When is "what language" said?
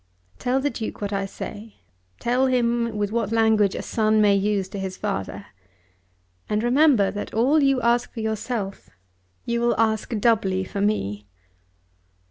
3.11-3.75